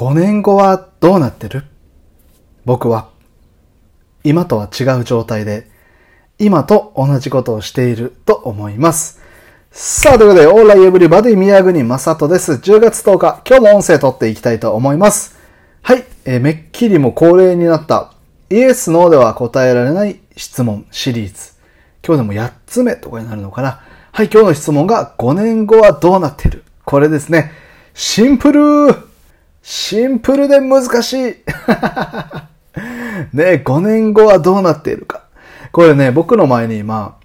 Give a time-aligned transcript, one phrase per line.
[0.00, 1.64] 5年後はどうなってる？
[2.64, 3.10] 僕は
[4.24, 5.70] 今とは違う状態で
[6.38, 9.20] 今と同じことをしていると思います。
[9.70, 12.52] さあ、ということで、オーライエブリバディ宮国正人です。
[12.52, 15.38] 10月10日、今日も音声撮っていきたいと思います。
[15.82, 18.14] はい、えー、めっきりも恒例になった
[18.48, 21.52] イエス・ノーでは答えられない質問シリーズ。
[22.02, 23.82] 今日でも8つ目とかになるのかな。
[24.12, 26.64] はい、今日の質問が5年後はどうなってる？
[26.86, 27.52] これですね。
[27.92, 29.09] シンプル
[29.62, 31.16] シンプルで難しい。
[33.32, 35.24] ね、5年後はどうなっているか。
[35.72, 37.16] これね、僕の前に、ま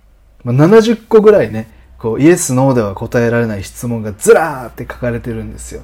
[0.46, 5.82] あ、70個ぐらいね、こう、イエス、ノーでは答えられない質問がずらーって書かれてるんですよ。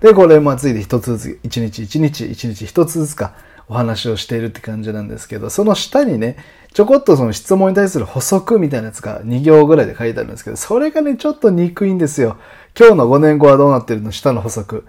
[0.00, 3.32] で、これ、まあ、ついて一つずつ、一日一日、一日一つずつか、
[3.68, 6.36] お話をしているって感じなんですけど、その下にね、
[6.72, 12.38] ちょこっとその質問に対する補足みたいなやつが2行ぐらいで書いてあるんですけど、それがね、ちょっと憎いんですよ。
[12.78, 14.10] 今日の5年後はどうなってるの？
[14.10, 14.84] 下の補足。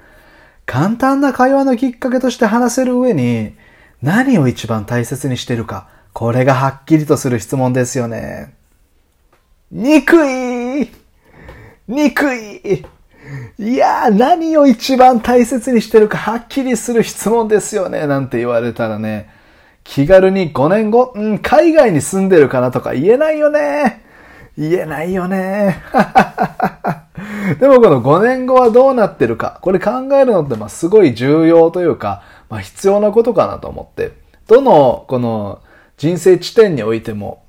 [0.69, 3.55] 簡単な会話のきっかけとして話せる上に、
[4.03, 5.87] 何を一番大切にしてるか。
[6.13, 8.53] これがはっきりとする質問ですよね。
[9.71, 10.91] 憎い
[11.87, 12.85] 憎い
[13.57, 18.05] いやー、何を一番大切にしてるかはっきりする質問ですよね。
[18.05, 19.27] なんて言われたらね、
[19.83, 24.05] 気軽に5年後、うん、海外に住んでるかなとか言えないよね。
[24.55, 25.81] 言えないよね。
[25.91, 27.08] はははは
[27.59, 34.13] でもこの5年後はどうなってるか、これ考えるのってまあすごい重要というか、まあ必要なことかなと思って、
[34.47, 35.59] どのこの
[35.97, 37.43] 人生地点においても、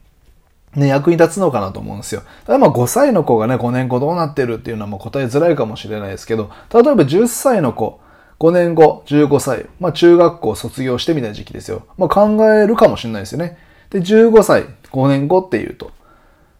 [0.74, 2.22] ね、役に立つのかなと思うんですよ。
[2.46, 8.00] ただま5歳の子がね、5年後どうなってるっていうのはもう答えづらいかもしれないですけど、例えば10歳の子、
[8.38, 11.82] 5年後、15歳、まあ中学校卒業してみたいな時期ですよ。
[11.98, 13.58] まあ考えるかもしれないですよね。
[13.90, 15.90] で、15歳、5年後っていうと、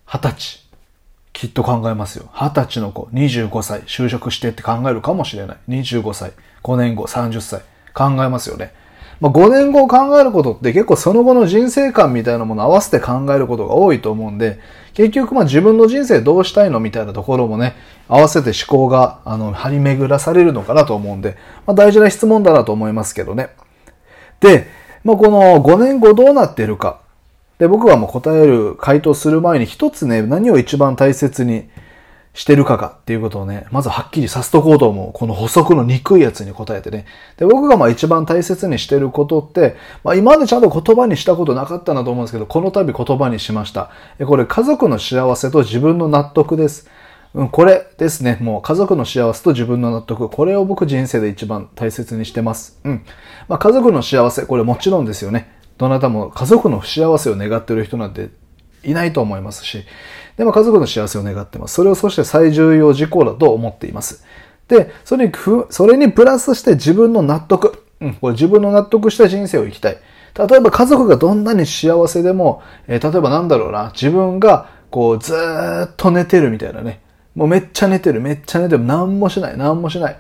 [0.07, 0.70] 20歳。
[1.41, 2.29] きっと考えますよ。
[2.35, 5.57] 20歳の子、25歳、就職してって考えるかもしれない。
[5.71, 6.33] 25歳、
[6.63, 7.63] 5年後、30歳、
[7.95, 8.75] 考えますよね。
[9.21, 14.59] まあ、5年後を考えることって結構その後の人生観みたいなものを合わせて考えることが多いと思うんで、
[14.93, 17.75] 結局まあ自分の人生どうしたいのみたいなところもね、
[18.07, 23.49] 合わせて思考が、あの、張り巡らされるのかなと思うんで、まあ、大事な質問だなと思いますけどね。
[24.41, 24.67] で、
[25.05, 27.01] まあ、この5年後どうなってるか。
[27.61, 31.69] で、僕はもう答える、回答する前に一つね、何を一番大切に
[32.33, 35.13] してるかかっていうことをね、まずはっきりさせとこうと思う。
[35.13, 37.05] この補足の憎いやつに答えてね。
[37.37, 43.91] で、僕がまあ一番大切にしてることって、まあ今までちゃんと言葉にしたことなかったなと思うんですけど、この度言葉にしました。
[44.27, 46.89] これ家族の幸せと自分の納得です。
[47.35, 48.39] うん、これですね。
[48.41, 50.31] もう家族の幸せと自分の納得。
[50.31, 52.81] これを僕人生で一番大切にしてます。
[52.85, 53.05] うん。
[53.49, 55.60] まあ家族の幸せ、これもちろんですよね。
[55.81, 58.29] どなたも家族の不幸せを願ってる人なんて
[58.85, 59.87] いないと思いますし、
[60.37, 61.75] でも家族の幸せを願ってます。
[61.77, 64.23] それをそして最重要事項だと思っています。
[64.69, 65.33] で、それに、
[65.71, 67.83] それにプラスして自分の納得。
[67.99, 69.97] うん、これ自分の納得した人生を生きたい。
[70.35, 77.01] 例えば家族がどんなに幸せでも、えー、例えばなんだろうな、自分がこうずっと寝てるみたいなね。
[77.35, 80.19] もうめっちゃ寝てる、めっちゃ寝てる、何もしない、何もしない。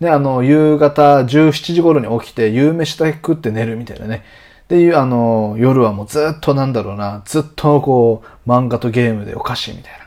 [0.00, 4.24] ね、あの、夕方17時頃に起きて、夕飯だけ食って寝るみたいなね。
[4.72, 9.98] で、いう、あの、夜はもうずっとなんだろうな、ずっとこう、漫画とゲームでおかしいみたいな。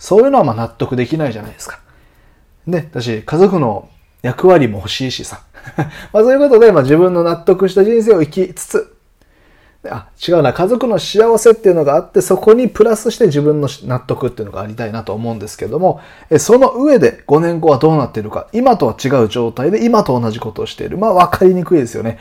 [0.00, 1.78] そういうのはまあ納得できないじゃないですか。
[2.66, 3.88] で、私、家族の
[4.22, 5.42] 役割も欲しいしさ。
[6.12, 8.96] まあそういうことで、まあ自分の納得した人生を生きつつ、
[9.88, 16.00] あ、違うな、家族の幸せっていうのがあって、そこにプラスして自分の納得っていうのがありたいなと思うんですけども、
[16.38, 20.98] その上で5年後はどうなっているか、今とは違う状態で今と同じことをしている。
[20.98, 22.18] まあ分かりにくいですよね。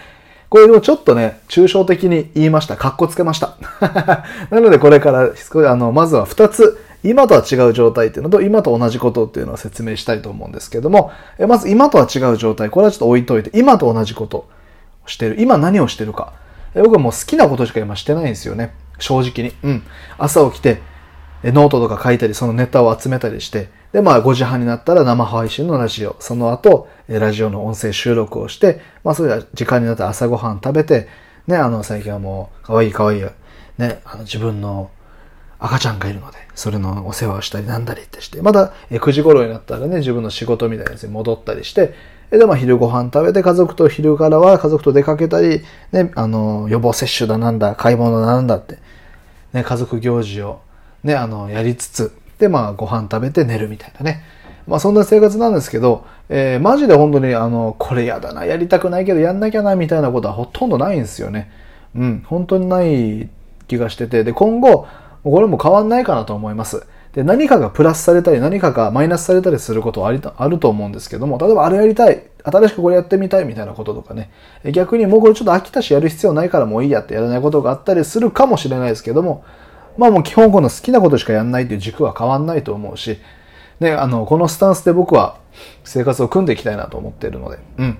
[0.53, 2.77] これをちょっとね、抽象的に言いました。
[2.77, 3.57] かっこつけました。
[4.51, 5.31] なのでこれから、
[5.71, 14.45] あの、まずは2つ、今とは違う状態っていうのと、今と同じことっていうのを説明したいと思うんですけども、えまず今とは違う状態、これはちょっと置いといて、今と同じことを
[15.07, 15.37] してる。
[15.39, 16.33] 今何をしてるか。
[16.75, 18.75] 僕はもう好きなことしか今してないんですよね。
[18.99, 19.55] 正直に。
[19.63, 19.83] うん。
[20.19, 20.83] 朝起きて、
[21.51, 31.07] ノートとか書いたり、そのネタを集めたりして、で、まあ5時半になったら生配信のラジオ、その後、ラジオの音声収録をして、まあそれが時間になったら朝ごはん食べて、
[31.47, 33.21] ね、あの最近はもう、かわいいかわいい、
[33.77, 34.89] ね、あの自分の
[35.59, 41.93] 赤ちゃんがいるので、それのお世話をしたりなんだりってして、また9時頃になったらね、自分の仕事みたいなやつに戻ったりして、
[42.31, 45.61] で、まあ昼ご飯食べて家族と昼からは家族と出かけたり、
[45.91, 48.79] ね、あの、予防接種だなんだ、買い物だなんだって、
[49.53, 50.61] ね、家族行事を
[51.03, 54.23] ね、あの、やりつつ、で、まあ、ご飯食べて寝るみたいなね。
[54.67, 61.51] まあ、そんな生活なんですけど、えー、マジで本当に、あの、これやだな、やりたくないけど、やんなきゃな、みたいなことはほとんどないんですよね。
[61.95, 63.29] うん、本当にない
[63.67, 64.87] 気がしてて、で、今後、
[65.23, 66.85] これも変わんないかなと思います。
[67.13, 74.31] で、何かがプラスされたり、何かがマイナスされたりすることはありあると思うんですけども、例えばあれやりたい、新しくこれやってみたいみたいなこととかね、
[74.71, 79.43] 逆にもうこれちょっと飽きたしやる必要ないからもういいやってやらないことがあったりするかもしれないですけども、
[79.97, 83.19] まあもう基本この好きなことしかやんないっていう軸は変わんないと思うし、
[83.79, 85.37] ね、あの、このスタンスで僕は
[85.83, 87.97] 生活を組んでいきたいなと思っているので、うん。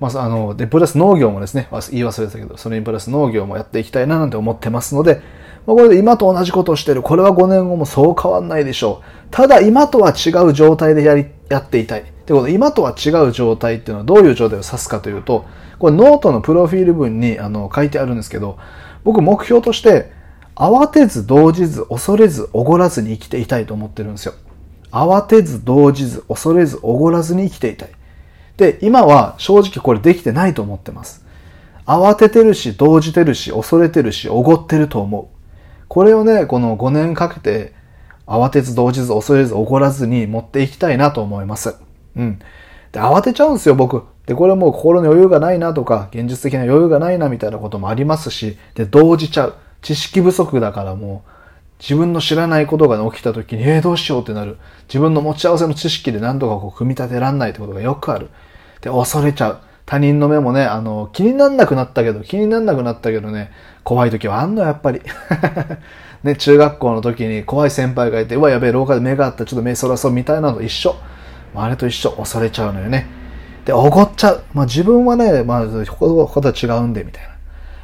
[0.00, 5.22] まあ、あの、で、プラス農業もですね、言い忘れたけど、それにプラス農業もやっていきたいななんて思ってますので、
[5.64, 7.02] まあ、これで今と同じことをしてる。
[7.02, 9.26] これは5年後もそう変わんないでしょう。
[9.30, 12.00] ただ今とは違う状態でやり、やっていたい。
[12.00, 15.44] ってことで、今とは違う状態っていうのはどういう状態を指すかというと、
[15.78, 18.58] これノートのプロフィール文にあの書いてあるんですけど、
[19.04, 20.10] 僕目標として、
[20.54, 24.34] 慌てず動じず恐れずおごらずに生きていたいと思ってるんですよ。
[24.90, 27.90] 慌てず動じず恐れずおごらずに生きていたい。
[28.56, 31.24] で、今は正直これできてないと思ってます。
[31.86, 35.26] 慌ててるし、動じてるし、恐れてるし、おごってると思う。
[35.88, 37.72] これをね、この5年かけて、
[38.26, 41.74] 慌てず動じず恐れず怒らずに持っていきたいなと思います。
[42.16, 42.38] うん。
[42.92, 44.04] で、慌てちゃうんですよ、僕。
[44.26, 49.54] で、これもう心に余裕がないなとか、現実的な余裕がないなみたいなこともありますし、で、動じちゃう。
[49.82, 51.30] 知識不足だからもう、
[51.80, 54.56] 自分の知らないことが起きた時に、えー、どうしようってなる。
[54.86, 58.30] 自分の持ち合わせの知識で何とかこう組み立てらんないってことがよくある。
[58.80, 59.60] で、恐れちゃう。
[59.84, 63.50] 他人の目もね、あの、気になんなくなったけど、気になんなくなったけどね、
[63.82, 65.02] 怖い時はあんの、やっぱり。
[66.22, 70.94] ね、中学校の時に怖い先輩がいて、うわ、やべえ、廊下で目があった、ちょっと目そらそうみたいなの一緒。
[71.54, 73.06] あれと一緒、恐れちゃうのよね。
[73.64, 74.42] で、おごっちゃう。
[74.54, 77.31] まあ自分はね、まあ、ことは違うんで、みたいな。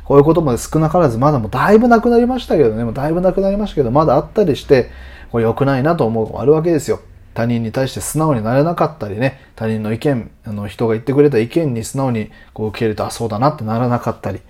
[0.08, 4.88] こういうことも少なからず、まだもうだいぶなくなりましたけどね、もうだいぶなくなりましたけど、まだあったりして、
[5.30, 7.00] これ良くないなと思うのもあるわけですよ。
[7.34, 14.40] 他人に対して素直になれなかったりね、他人の意見、あの人が言ってくれた意見に素直にこう受け入れて、あ、そうだなってならなかったり、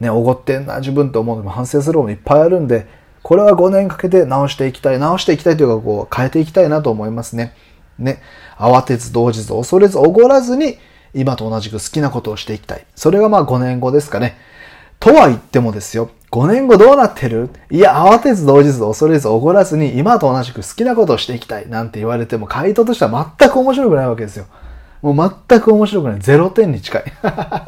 [0.00, 2.86] ね、おごってんな、自分と思うのも反省するのもいっぱいあるんで、
[3.22, 7.54] これは5年かけて直していきたい、直していきたいというか、こう、変えていきたいなと思いますね。
[7.98, 8.22] ね、
[8.56, 10.78] 慌てず動じず恐れずおごらずに、
[11.12, 12.86] 今と同じく好きなことをしていきたい。
[12.94, 14.36] それがまあ5年後ですかね。
[15.02, 17.50] とは言ってもですよ、5年後どうなってる？
[17.72, 24.46] いや、慌てず動じず恐れずおごらずに今と同じく好きなことをしていきたいなんて言われても回答としては全く面白くないわけですよ。
[25.02, 26.20] もう全く面白くない。
[26.20, 27.04] 0点に近い。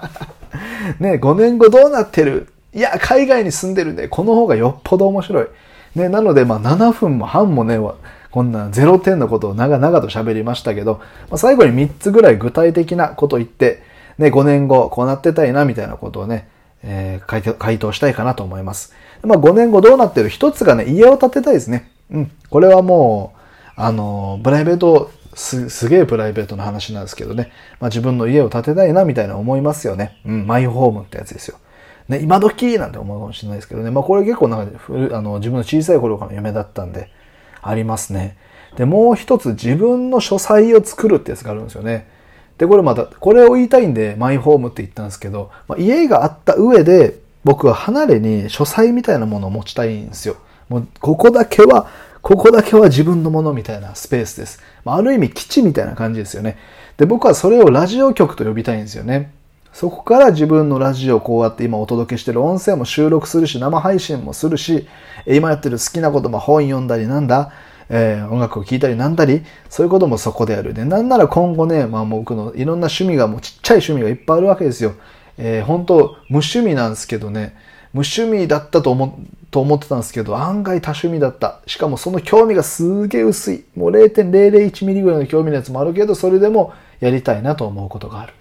[1.03, 2.53] ね、5年後どうなってる？
[2.73, 5.47] いや、海外に住んでるんで、この方がよっぽど面白い。
[5.97, 7.81] ね、なので、まあ、7分も半もね、
[8.31, 11.01] こんな0点のことを長々と喋りましたけど、
[11.31, 13.83] まあ、最後に3つぐらい具体的なことを言って、
[14.19, 16.54] ね、5年後こうなってたいな、みたいなことをね、
[16.85, 18.93] えー、回答したいかなと思います。
[19.23, 21.91] まあ、5年後どうなってる一つがね、家を建てたいですね。
[22.11, 22.31] うん。
[22.51, 23.41] これはもう、
[23.77, 27.51] あの、プライベート、す、すげえプライベートな話なんですけどね。
[27.81, 30.21] まあ、自分の家を建てたいな、みたいな思いますよね。
[30.27, 31.59] うん、マイホームってやつですよ。
[32.09, 33.91] ね、今時なんて思うかもしれないですけどね。
[33.91, 34.79] まあこれ結構なんか、
[35.17, 37.09] あの、自分の小さい頃からの夢だったんで、
[37.63, 38.37] ありますね。
[38.77, 42.09] で、もう一つ自分の書斎を作るってやつがあるんですよね。
[42.59, 50.37] で、これまた、これを言いたいんで、マイホームって言ったんですけど、まあ、家があった上で、僕は離れに書斎みたいなものを持ちたいんですよ。
[50.69, 51.89] もう、ここだけは、
[52.23, 54.61] ここだけは自分のものみたいなスペースです。
[54.85, 56.57] まあ、ある意味基地みたいな感じですよね。
[56.97, 59.33] で、僕はそれをラジオ局と呼びたいんですよね。
[59.75, 64.87] そこから自分のラジオをこうやって今お届けしてる音声も収録するし、生配信もするし、
[65.27, 67.51] 今やってる好きなことも本読んだりなんだ、
[67.89, 70.75] えー、音楽を聴いたりなんだり、そういうこともそこでやる。
[70.75, 74.95] で、なんなら今後ね、まあ僕のいろんな趣味がもうちっちゃい趣味がいっぱいあるわけですよ。
[75.37, 75.97] えー、本当
[76.29, 77.57] 無趣味なんですけどね、
[77.93, 79.19] 無趣味だったと思
[79.51, 81.61] と思ってたんですけど、案外多趣味だった。
[81.67, 83.65] しかもその興味がすげえ薄い。
[83.77, 88.33] もう0.001ミリぐらいの興味のやつもあるけど、それでもやりたいなと思うことがある。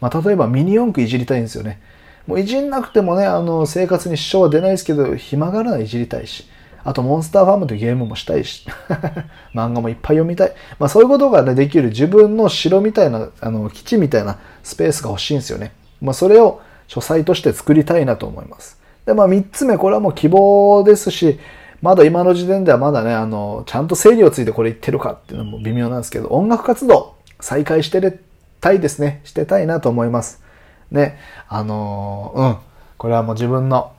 [0.00, 1.80] まあ、例えばミニ四駆いじりたいんですよね。
[2.26, 6.48] もういじんなくてもね、あの、生活に支障は出ないですけど、暇があるならいじりたいし。
[6.84, 8.66] あと、モンスターファームというゲームもしたいし。
[9.54, 10.52] 漫画もいっぱい読みたい。
[10.78, 15.72] まあ、そういうことが、ね、できる自分の城みたいな、あの、基地みたいなスペースが欲しいんですよね。
[16.00, 18.78] まあ、それを書斎として作りたいなと思います。
[19.06, 21.40] で、まあ、三つ目、これはもう希望ですし、
[21.80, 28.24] まだ今の時点ではまだね、あの、ちゃんと整理をついてこれ言ってるかっていうのも微妙なんですけど、音楽活動再開してる
[28.60, 29.20] たいですね。
[29.24, 30.42] してたいなと思います。
[30.90, 31.18] ね。
[31.48, 32.56] あの、うん。
[32.96, 33.92] これはもう自分の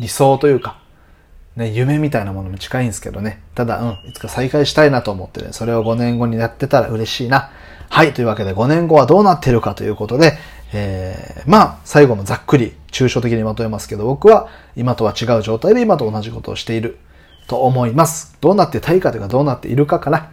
[0.00, 0.80] 理想というか、
[1.56, 3.40] ね、夢みたいなものも近いんですけどね。
[3.54, 7.50] ただ、うん、いつか再開したいなと思ってね、それを5年後にやってたら嬉しいな。
[7.88, 10.36] はい、というわけで5年後はどうなってるかということで、
[10.72, 16.98] えー、まあ、最後もざっくり、抽象的にまとめますけど、僕は今とは違う状態で今と同じことをしている
[17.46, 18.36] と思います。
[18.40, 20.30] どうなってたいかというかどうなっているかかな。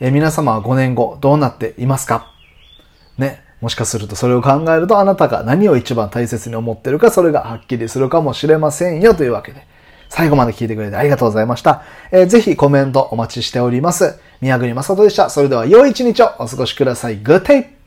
[0.00, 2.32] え皆様は5年後どうなっていますか？
[3.18, 3.42] ね。
[3.60, 9.66] もしかするとそれを考えるとあなたが何を一番大切に思ってるかそれがはっきりするかもしれませんよというわけで。
[10.14, 11.82] 最後まで聞いてくれてありがとうございました。
[12.12, 14.20] えーぜひコメントお待ちしております。
[14.40, 15.28] 宮国正人でした。
[15.28, 17.18] それでは良い一日をお過ごしください。
[17.18, 17.83] Good day!